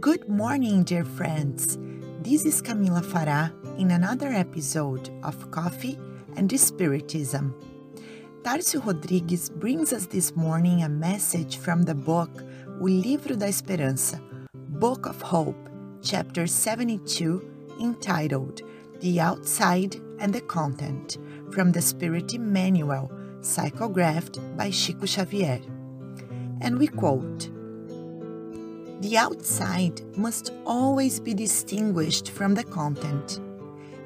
[0.00, 1.76] Good morning, dear friends.
[2.22, 5.98] This is Camila Farah in another episode of Coffee
[6.36, 7.54] and Spiritism.
[8.42, 12.30] Tarcio Rodrigues brings us this morning a message from the book
[12.80, 14.18] O Livro da Esperança,
[14.54, 15.68] Book of Hope,
[16.02, 17.42] chapter 72,
[17.78, 18.62] entitled
[19.00, 21.18] The Outside and the Content,
[21.52, 23.10] from the Spirit Emmanuel,
[23.42, 25.60] psychographed by Chico Xavier.
[26.62, 27.50] And we quote
[29.00, 33.40] The outside must always be distinguished from the content.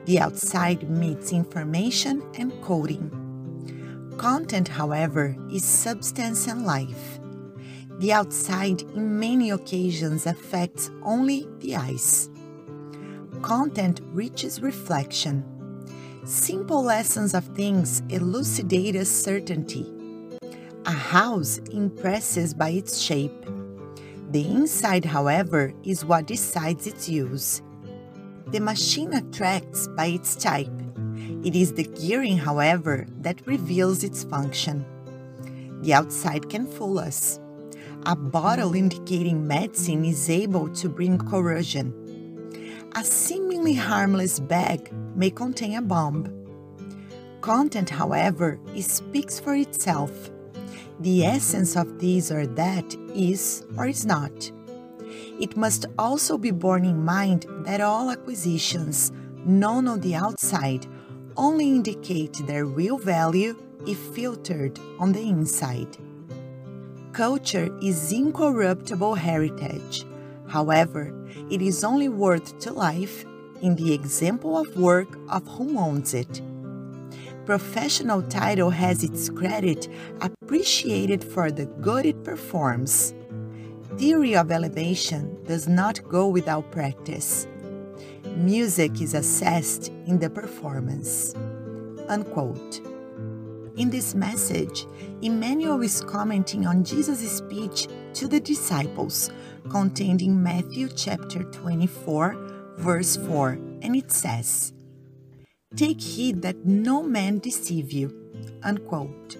[0.04, 3.10] The outside meets information and coding.
[4.18, 7.18] Content, however, is substance and life.
[7.98, 12.30] The outside, in many occasions, affects only the eyes.
[13.42, 15.42] Content reaches reflection.
[16.24, 19.92] Simple lessons of things elucidate a certainty.
[20.86, 23.44] A house impresses by its shape.
[24.34, 27.62] The inside, however, is what decides its use.
[28.48, 30.72] The machine attracts by its type.
[31.44, 34.84] It is the gearing, however, that reveals its function.
[35.82, 37.38] The outside can fool us.
[38.06, 41.94] A bottle indicating medicine is able to bring corrosion.
[42.96, 46.26] A seemingly harmless bag may contain a bomb.
[47.40, 50.10] Content, however, speaks for itself.
[51.00, 54.52] The essence of this or that is or is not.
[55.40, 59.10] It must also be borne in mind that all acquisitions
[59.44, 60.86] known on the outside
[61.36, 63.56] only indicate their real value
[63.86, 65.96] if filtered on the inside.
[67.12, 70.04] Culture is incorruptible heritage.
[70.48, 71.12] However,
[71.50, 73.24] it is only worth to life
[73.60, 76.40] in the example of work of whom owns it.
[77.46, 79.88] Professional title has its credit
[80.22, 83.14] appreciated for the good it performs.
[83.98, 87.46] Theory of elevation does not go without practice.
[88.36, 91.34] Music is assessed in the performance.
[92.08, 92.80] Unquote.
[93.76, 94.86] In this message,
[95.20, 99.30] Emmanuel is commenting on Jesus' speech to the disciples,
[99.68, 102.36] contained in Matthew chapter 24,
[102.78, 104.73] verse 4, and it says,
[105.76, 108.14] Take heed that no man deceive you.
[108.62, 109.38] Unquote.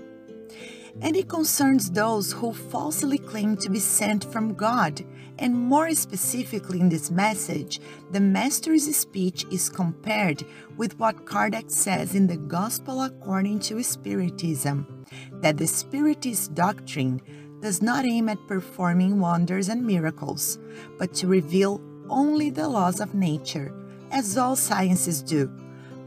[1.01, 5.05] And it concerns those who falsely claim to be sent from God.
[5.39, 7.81] And more specifically in this message,
[8.11, 10.45] the Master's speech is compared
[10.77, 15.05] with what Kardec says in the Gospel according to Spiritism
[15.41, 17.21] that the Spiritist doctrine
[17.61, 20.59] does not aim at performing wonders and miracles,
[20.99, 23.73] but to reveal only the laws of nature,
[24.11, 25.51] as all sciences do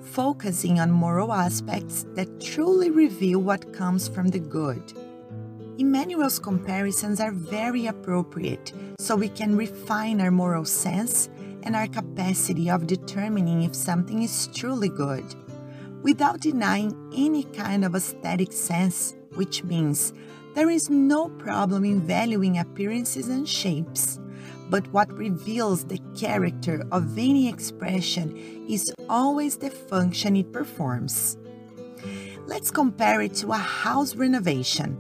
[0.07, 4.81] focusing on moral aspects that truly reveal what comes from the good.
[5.77, 11.29] Emmanuel's comparisons are very appropriate so we can refine our moral sense
[11.63, 15.25] and our capacity of determining if something is truly good,
[16.01, 20.13] without denying any kind of aesthetic sense, which means
[20.55, 24.19] there is no problem in valuing appearances and shapes
[24.69, 28.35] but what reveals the character of any expression
[28.69, 31.37] is always the function it performs.
[32.45, 34.97] Let's compare it to a house renovation.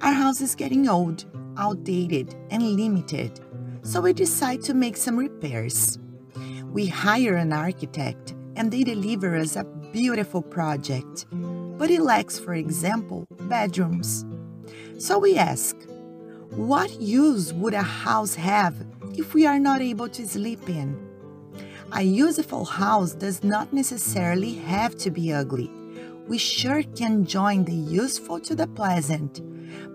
[0.00, 1.24] Our house is getting old,
[1.56, 3.40] outdated, and limited,
[3.82, 5.98] so we decide to make some repairs.
[6.72, 12.54] We hire an architect and they deliver us a beautiful project, but it lacks, for
[12.54, 14.24] example, bedrooms.
[14.98, 15.76] So we ask,
[16.50, 18.74] what use would a house have
[19.14, 20.96] if we are not able to sleep in?
[21.92, 25.70] A useful house does not necessarily have to be ugly.
[26.26, 29.40] We sure can join the useful to the pleasant,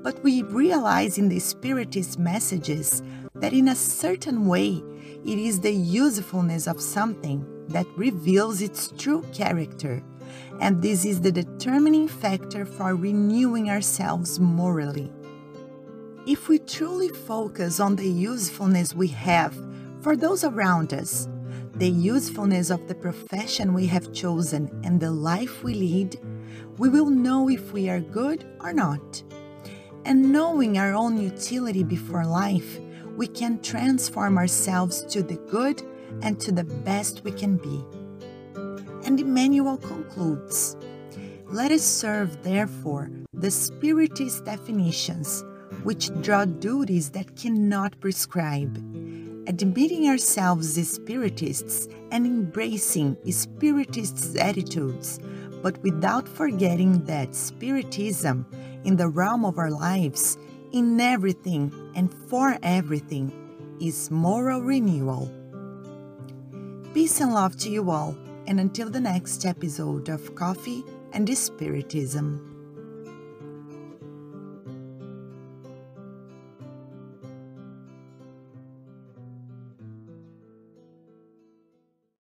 [0.03, 3.02] but we realize in the Spiritist messages
[3.35, 4.84] that in a certain way
[5.26, 10.03] it is the usefulness of something that reveals its true character,
[10.59, 15.11] and this is the determining factor for renewing ourselves morally.
[16.25, 19.53] If we truly focus on the usefulness we have
[19.99, 21.28] for those around us,
[21.75, 26.17] the usefulness of the profession we have chosen, and the life we lead,
[26.78, 29.22] we will know if we are good or not.
[30.05, 32.79] And knowing our own utility before life,
[33.17, 35.84] we can transform ourselves to the good
[36.22, 37.84] and to the best we can be.
[39.05, 40.78] And Emmanuel concludes
[41.47, 45.43] Let us serve, therefore, the Spiritist definitions
[45.84, 48.78] which draw duties that cannot prescribe.
[49.47, 55.20] Admitting ourselves as spiritists and embracing spiritists' attitudes,
[55.62, 58.46] but without forgetting that spiritism,
[58.84, 60.38] in the realm of our lives,
[60.72, 63.32] in everything and for everything,
[63.82, 65.32] is moral renewal.
[66.94, 68.16] Peace and love to you all,
[68.47, 72.53] and until the next episode of Coffee and Spiritism.